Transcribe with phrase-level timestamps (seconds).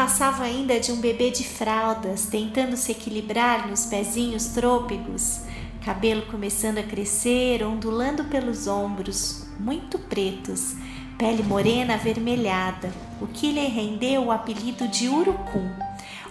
[0.00, 5.42] Passava ainda de um bebê de fraldas, tentando se equilibrar nos pezinhos trôpegos,
[5.84, 10.74] cabelo começando a crescer, ondulando pelos ombros, muito pretos,
[11.18, 12.90] pele morena avermelhada,
[13.20, 15.68] o que lhe rendeu o apelido de urucum.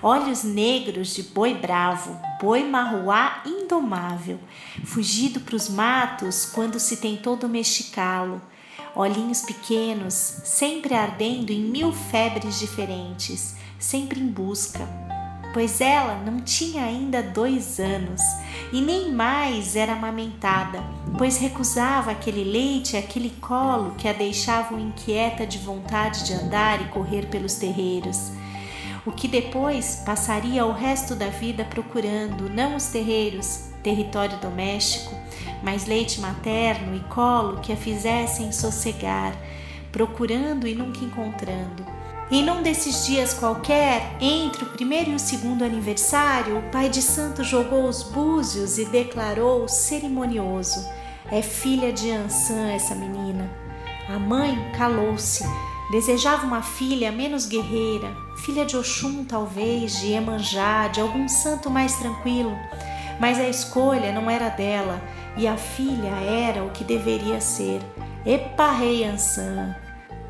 [0.02, 4.40] Olhos negros de boi bravo, boi marruá indomável,
[4.84, 8.42] fugido para os matos quando se tentou domesticá-lo
[8.96, 14.88] olhinhos pequenos, sempre ardendo em mil febres diferentes, sempre em busca.
[15.52, 18.22] Pois ela não tinha ainda dois anos
[18.72, 20.84] e nem mais era amamentada,
[21.18, 26.80] pois recusava aquele leite e aquele colo que a deixavam inquieta de vontade de andar
[26.82, 28.32] e correr pelos terreiros.
[29.06, 35.16] O que depois passaria o resto da vida procurando, não os terreiros, território doméstico,
[35.64, 39.34] mas leite materno e colo que a fizessem sossegar,
[39.92, 41.99] procurando e nunca encontrando.
[42.32, 47.02] E num desses dias qualquer, entre o primeiro e o segundo aniversário, o pai de
[47.02, 50.88] santo jogou os búzios e declarou cerimonioso:
[51.32, 53.50] É filha de Ansan essa menina.
[54.08, 55.44] A mãe calou-se.
[55.92, 61.96] Desejava uma filha menos guerreira, filha de Oxum, talvez, de Emanjá, de algum santo mais
[61.96, 62.56] tranquilo.
[63.20, 65.02] Mas a escolha não era dela
[65.36, 67.82] e a filha era o que deveria ser,
[68.24, 69.76] Eparrei Ansan.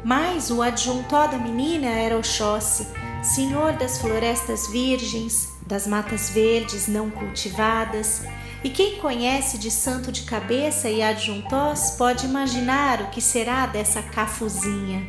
[0.03, 2.88] Mas o adjuntó da menina era Oxóssi,
[3.22, 8.23] senhor das florestas virgens, das matas verdes não cultivadas,
[8.64, 14.02] e quem conhece de santo de cabeça e adjuntós pode imaginar o que será dessa
[14.02, 15.08] cafuzinha.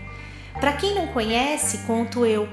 [0.60, 2.48] Para quem não conhece, conto eu.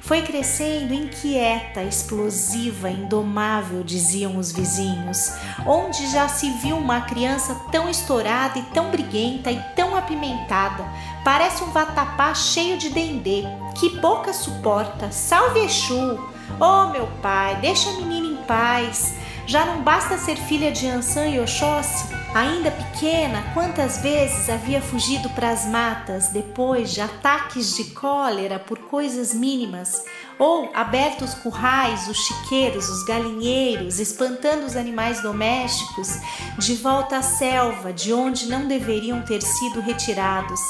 [0.00, 5.32] Foi crescendo inquieta, explosiva, indomável, diziam os vizinhos,
[5.66, 10.84] onde já se viu uma criança tão estourada e tão briguenta e tão apimentada.
[11.22, 13.44] Parece um vatapá cheio de dendê.
[13.78, 15.12] Que boca suporta!
[15.12, 16.18] Salve Exu!
[16.58, 19.14] Oh, meu pai, deixa a menina em paz.
[19.46, 22.19] Já não basta ser filha de Ansan e Oxóssi?
[22.32, 28.78] Ainda pequena, quantas vezes havia fugido para as matas depois de ataques de cólera por
[28.78, 30.04] coisas mínimas,
[30.38, 36.20] ou aberto os currais, os chiqueiros, os galinheiros, espantando os animais domésticos
[36.56, 40.60] de volta à selva, de onde não deveriam ter sido retirados.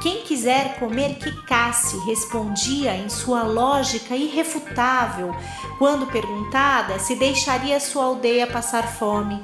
[0.00, 5.36] Quem quiser comer que casse, respondia em sua lógica irrefutável,
[5.78, 9.42] quando perguntada se deixaria sua aldeia passar fome.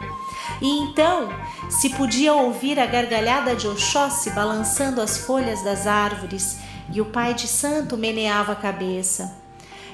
[0.63, 1.29] E então
[1.69, 6.57] se podia ouvir a gargalhada de Oxóssi balançando as folhas das árvores,
[6.91, 9.46] e o pai de santo meneava a cabeça.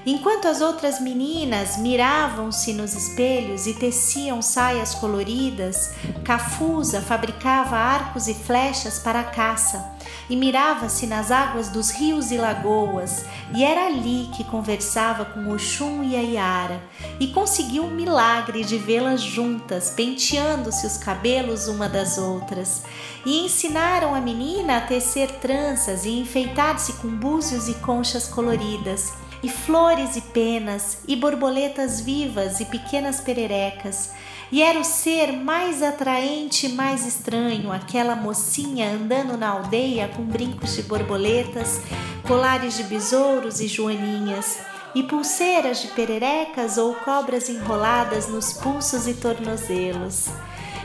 [0.04, 5.92] Enquanto as outras meninas miravam-se nos espelhos e teciam saias coloridas,
[6.24, 9.92] Cafusa fabricava arcos e flechas para a caça
[10.28, 13.24] e mirava-se nas águas dos rios e lagoas,
[13.54, 16.82] e era ali que conversava com Oxum e a Iara,
[17.20, 22.82] e conseguiu o milagre de vê-las juntas, penteando-se os cabelos uma das outras,
[23.26, 29.48] e ensinaram a menina a tecer tranças e enfeitar-se com búzios e conchas coloridas e
[29.48, 34.10] flores e penas, e borboletas vivas e pequenas pererecas.
[34.50, 40.22] E era o ser mais atraente e mais estranho, aquela mocinha andando na aldeia com
[40.22, 41.80] brincos de borboletas,
[42.26, 44.58] colares de besouros e joaninhas,
[44.94, 50.28] e pulseiras de pererecas ou cobras enroladas nos pulsos e tornozelos.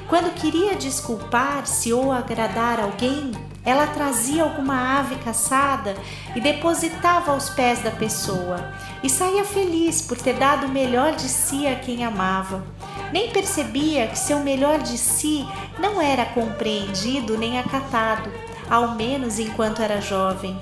[0.08, 3.32] Quando queria desculpar-se ou agradar alguém,
[3.68, 5.94] ela trazia alguma ave caçada
[6.34, 8.72] e depositava aos pés da pessoa,
[9.04, 12.64] e saía feliz por ter dado o melhor de si a quem amava.
[13.12, 15.46] Nem percebia que seu melhor de si
[15.80, 18.32] não era compreendido nem acatado,
[18.70, 20.58] ao menos enquanto era jovem.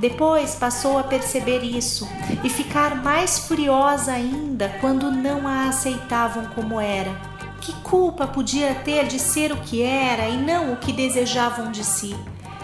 [0.00, 2.08] Depois passou a perceber isso
[2.42, 7.14] e ficar mais furiosa ainda quando não a aceitavam como era.
[7.60, 11.84] Que culpa podia ter de ser o que era e não o que desejavam de
[11.84, 12.16] si?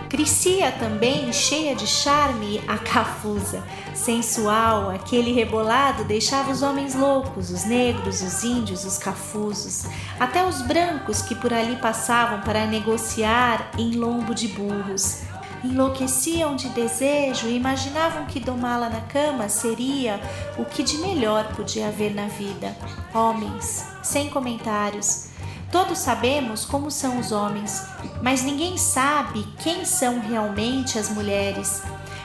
[0.09, 3.63] Crescia também, cheia de charme, a cafusa.
[3.93, 9.87] Sensual, aquele rebolado deixava os homens loucos, os negros, os índios, os cafusos,
[10.21, 15.23] até os brancos que por ali passavam para negociar em lombo de burros.
[15.65, 20.21] Enlouqueciam de desejo e imaginavam que domá-la na cama seria
[20.57, 22.77] o que de melhor podia haver na vida.
[23.13, 25.29] Homens, sem comentários,
[25.71, 27.83] Todos sabemos como são os homens,
[28.23, 31.83] mas ninguém sabe quem são realmente as mulheres.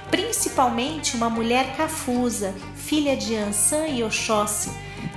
[0.10, 4.70] Principalmente uma mulher cafusa, filha de Ansan e Oxóssi,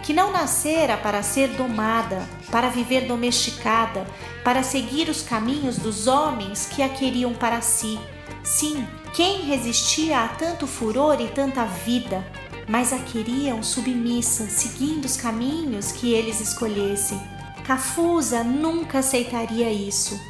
[0.03, 4.07] que não nascera para ser domada, para viver domesticada,
[4.45, 7.99] para seguir os caminhos dos homens que a queriam para si.
[8.43, 12.27] Sim, Quem resistia a tanto furor e tanta vida?
[12.69, 17.34] Mas a queriam submissa, seguindo os caminhos que eles escolhessem.
[17.65, 20.21] Cafusa nunca aceitaria isso.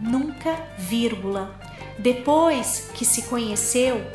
[0.00, 1.58] Nunca, vírgula.
[1.98, 4.06] Depois que se conheceu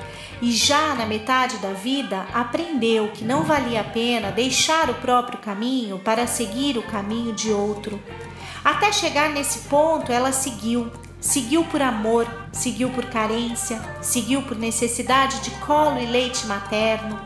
[0.41, 5.39] e já na metade da vida aprendeu que não valia a pena deixar o próprio
[5.39, 8.01] caminho para seguir o caminho de outro.
[8.63, 10.89] Até chegar nesse ponto, ela seguiu.
[11.19, 17.19] Seguiu por amor, seguiu por carência, seguiu por necessidade de colo e leite materno,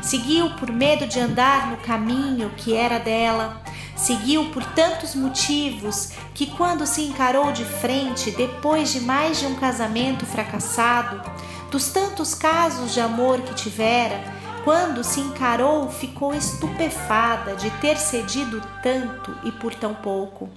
[0.00, 3.62] seguiu por medo de andar no caminho que era dela,
[3.96, 9.54] seguiu por tantos motivos que, quando se encarou de frente, depois de mais de um
[9.54, 11.22] casamento fracassado,
[11.70, 14.22] dos tantos casos de amor que tivera,
[14.64, 20.48] quando se encarou, ficou estupefada de ter cedido tanto e por tão pouco.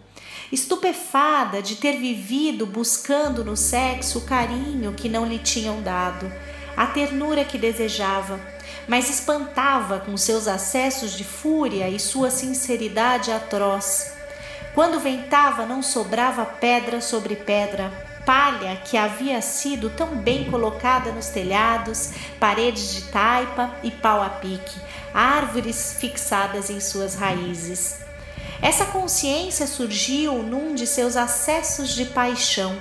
[0.51, 6.31] Estupefada de ter vivido buscando no sexo o carinho que não lhe tinham dado,
[6.77, 8.39] a ternura que desejava,
[8.87, 14.13] mas espantava com seus acessos de fúria e sua sinceridade atroz.
[14.73, 17.91] Quando ventava, não sobrava pedra sobre pedra,
[18.25, 24.29] palha que havia sido tão bem colocada nos telhados, paredes de taipa e pau a
[24.29, 24.79] pique,
[25.13, 27.99] árvores fixadas em suas raízes.
[28.61, 32.75] Essa consciência surgiu num de seus acessos de paixão,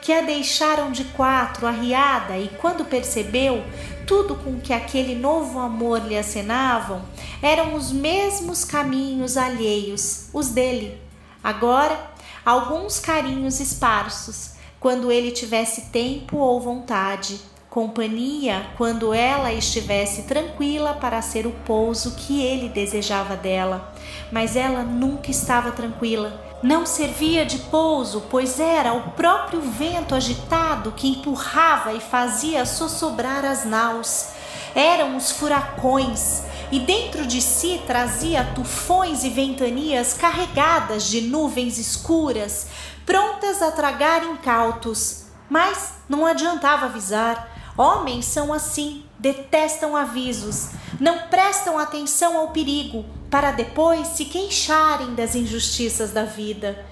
[0.00, 3.64] que a deixaram de quatro, arriada, e quando percebeu,
[4.08, 7.02] tudo com que aquele novo amor lhe acenavam
[7.42, 10.98] eram os mesmos caminhos alheios, os dele.
[11.44, 12.10] Agora,
[12.44, 17.38] alguns carinhos esparsos, quando ele tivesse tempo ou vontade,
[17.68, 23.92] companhia quando ela estivesse tranquila para ser o pouso que ele desejava dela.
[24.32, 26.47] Mas ela nunca estava tranquila.
[26.62, 33.44] Não servia de pouso, pois era o próprio vento agitado que empurrava e fazia sossobrar
[33.44, 34.30] as naus.
[34.74, 42.66] Eram os furacões, e dentro de si trazia tufões e ventanias carregadas de nuvens escuras,
[43.06, 45.26] prontas a tragar incautos.
[45.48, 47.57] Mas não adiantava avisar.
[47.78, 55.36] Homens são assim, detestam avisos, não prestam atenção ao perigo, para depois se queixarem das
[55.36, 56.84] injustiças da vida.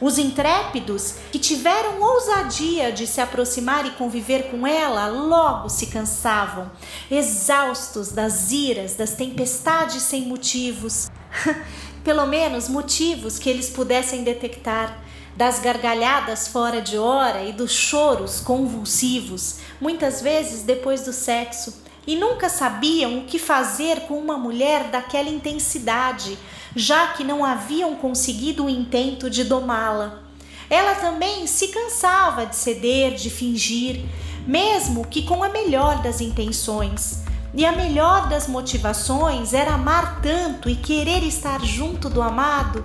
[0.00, 6.72] Os intrépidos, que tiveram ousadia de se aproximar e conviver com ela, logo se cansavam,
[7.08, 11.08] exaustos das iras, das tempestades sem motivos.
[12.02, 15.01] Pelo menos motivos que eles pudessem detectar
[15.36, 22.16] das gargalhadas fora de hora e dos choros convulsivos, muitas vezes depois do sexo, e
[22.16, 26.36] nunca sabiam o que fazer com uma mulher daquela intensidade,
[26.74, 30.20] já que não haviam conseguido o intento de domá-la.
[30.68, 34.04] Ela também se cansava de ceder, de fingir,
[34.46, 37.22] mesmo que com a melhor das intenções.
[37.54, 42.82] E a melhor das motivações era amar tanto e querer estar junto do amado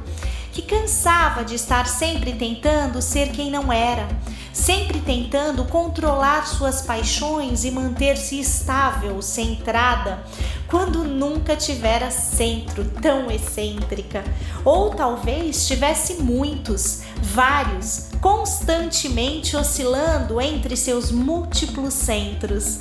[0.57, 4.07] que cansava de estar sempre tentando ser quem não era,
[4.51, 10.23] sempre tentando controlar suas paixões e manter-se estável, centrada,
[10.67, 14.23] quando nunca tivera centro tão excêntrica,
[14.65, 22.79] ou talvez tivesse muitos, vários, constantemente oscilando entre seus múltiplos centros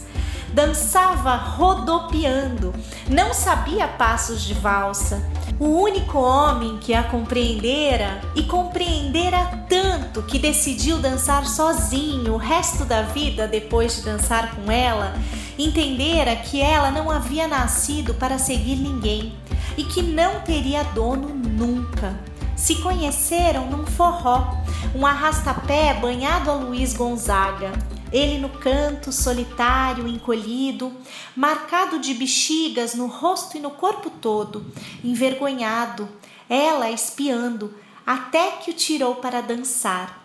[0.57, 2.73] dançava rodopiando,
[3.07, 5.23] não sabia passos de valsa.
[5.59, 12.85] O único homem que a compreendera e compreendera tanto que decidiu dançar sozinho o resto
[12.85, 15.15] da vida depois de dançar com ela,
[15.59, 19.35] entendera que ela não havia nascido para seguir ninguém
[19.79, 22.15] e que não teria dono nunca.
[22.55, 24.59] Se conheceram num forró,
[24.95, 27.73] um arrastapé banhado a Luiz Gonzaga.
[28.13, 30.93] Ele no canto, solitário, encolhido,
[31.35, 34.65] marcado de bexigas no rosto e no corpo todo,
[35.03, 36.09] envergonhado,
[36.49, 37.75] ela espiando,
[38.07, 40.23] até que o tirou para dançar.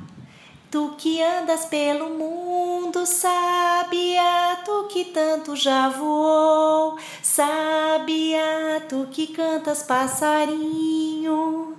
[0.70, 9.84] Tu que andas pelo mundo, sábia, tu que tanto já voou, sábia, tu que cantas
[9.84, 11.76] passarinho,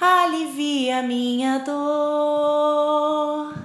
[0.00, 3.63] alivia minha dor.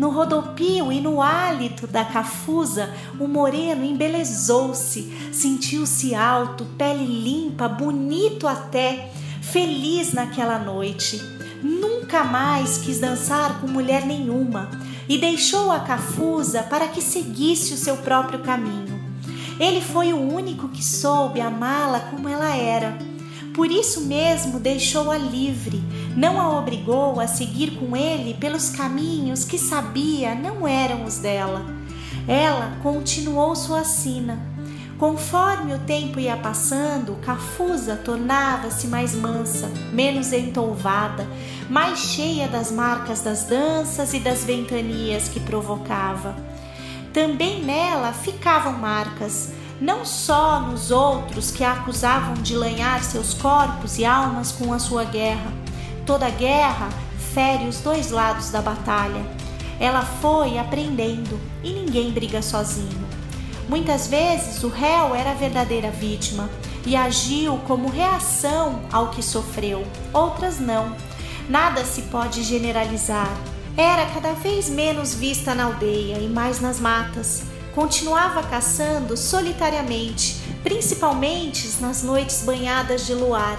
[0.00, 8.48] No rodopio e no hálito da cafusa, o moreno embelezou-se, sentiu-se alto, pele limpa, bonito
[8.48, 11.20] até, feliz naquela noite.
[11.62, 14.70] Nunca mais quis dançar com mulher nenhuma
[15.06, 18.98] e deixou a cafusa para que seguisse o seu próprio caminho.
[19.60, 23.09] Ele foi o único que soube amá-la como ela era
[23.54, 25.82] Por isso mesmo deixou-a livre,
[26.16, 31.64] não a obrigou a seguir com ele pelos caminhos que sabia não eram os dela.
[32.28, 34.40] Ela continuou sua sina.
[34.98, 41.26] Conforme o tempo ia passando, Cafusa tornava-se mais mansa, menos entouvada,
[41.70, 46.36] mais cheia das marcas das danças e das ventanias que provocava.
[47.12, 53.98] Também nela ficavam marcas, não só nos outros que a acusavam de lanhar seus corpos
[53.98, 55.52] e almas com a sua guerra.
[56.04, 56.90] Toda guerra
[57.32, 59.24] fere os dois lados da batalha.
[59.78, 63.08] Ela foi aprendendo e ninguém briga sozinho.
[63.68, 66.50] Muitas vezes o réu era a verdadeira vítima
[66.84, 70.94] e agiu como reação ao que sofreu, outras não.
[71.48, 73.32] Nada se pode generalizar.
[73.76, 81.68] Era cada vez menos vista na aldeia e mais nas matas continuava caçando solitariamente, principalmente
[81.80, 83.58] nas noites banhadas de luar.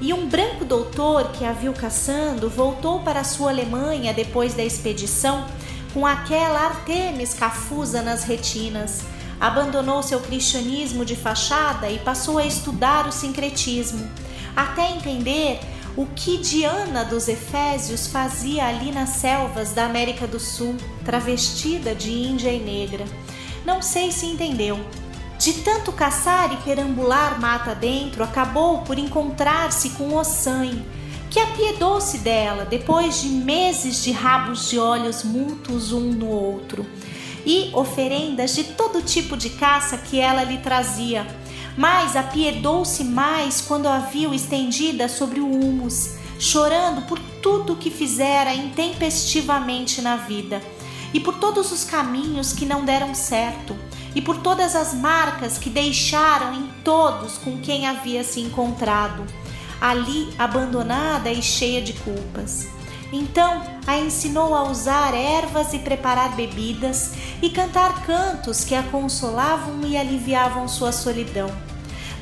[0.00, 5.44] E um branco doutor que a viu caçando voltou para sua Alemanha depois da expedição
[5.92, 9.02] com aquela Artemis cafusa nas retinas.
[9.40, 14.08] Abandonou seu cristianismo de fachada e passou a estudar o sincretismo,
[14.54, 15.60] até entender
[15.96, 22.12] o que Diana dos Efésios fazia ali nas selvas da América do Sul, travestida de
[22.12, 23.04] índia e negra.
[23.68, 24.80] Não sei se entendeu.
[25.38, 30.82] De tanto caçar e perambular mata dentro, acabou por encontrar-se com Ossan,
[31.30, 36.86] que apiedou-se dela depois de meses de rabos de olhos mútuos um no outro
[37.44, 41.26] e oferendas de todo tipo de caça que ela lhe trazia.
[41.76, 48.54] Mas apiedou-se mais quando a viu estendida sobre o humus, chorando por tudo que fizera
[48.54, 50.62] intempestivamente na vida
[51.12, 53.76] e por todos os caminhos que não deram certo,
[54.14, 59.24] e por todas as marcas que deixaram em todos com quem havia se encontrado,
[59.80, 62.66] ali abandonada e cheia de culpas.
[63.12, 69.80] Então a ensinou a usar ervas e preparar bebidas e cantar cantos que a consolavam
[69.86, 71.67] e aliviavam sua solidão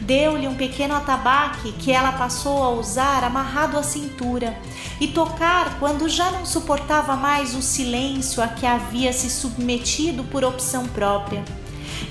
[0.01, 4.57] Deu-lhe um pequeno atabaque que ela passou a usar amarrado à cintura
[5.01, 10.45] e tocar quando já não suportava mais o silêncio a que havia se submetido por
[10.45, 11.45] opção própria.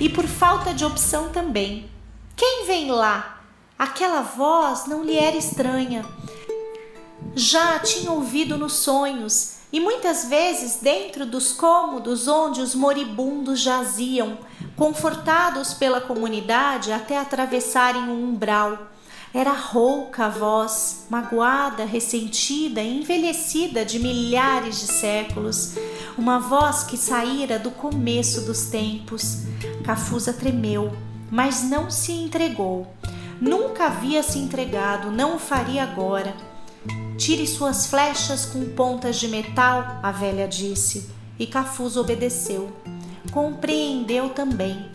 [0.00, 1.88] E por falta de opção também.
[2.34, 3.40] Quem vem lá?
[3.78, 6.04] Aquela voz não lhe era estranha.
[7.34, 13.60] Já a tinha ouvido nos sonhos e muitas vezes dentro dos cômodos onde os moribundos
[13.60, 14.38] jaziam,
[14.76, 18.88] confortados pela comunidade até atravessarem o umbral.
[19.32, 25.74] Era rouca a voz, magoada, ressentida e envelhecida de milhares de séculos,
[26.16, 29.42] uma voz que saíra do começo dos tempos.
[29.84, 30.96] Cafusa tremeu,
[31.30, 32.86] mas não se entregou.
[33.40, 36.34] Nunca havia se entregado, não o faria agora.
[37.18, 42.72] Tire suas flechas com pontas de metal, a velha disse, e Cafusa obedeceu
[43.36, 44.88] compreendeu também.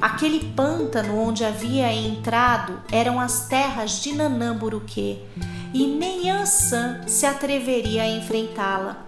[0.00, 5.20] Aquele pântano onde havia entrado eram as terras de Nanamburuque
[5.74, 9.04] e nem Ansan se atreveria a enfrentá-la.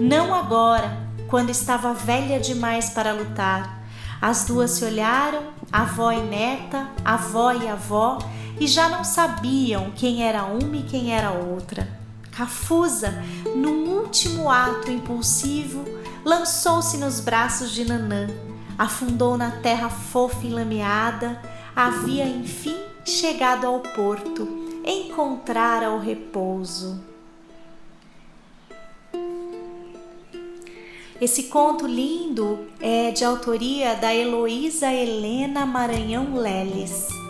[0.00, 0.90] Não agora,
[1.28, 3.80] quando estava velha demais para lutar.
[4.20, 8.18] As duas se olharam, avó e neta, avó e avó,
[8.58, 11.88] e já não sabiam quem era uma e quem era outra.
[12.32, 13.22] Cafusa,
[13.54, 15.84] num último ato impulsivo,
[16.24, 18.28] lançou-se nos braços de Nanã,
[18.78, 21.40] afundou na terra fofa e lameada,
[21.74, 24.46] havia enfim chegado ao porto,
[24.84, 27.00] encontrara o repouso.
[31.20, 37.21] Esse conto lindo é de autoria da Heloísa Helena Maranhão Leles.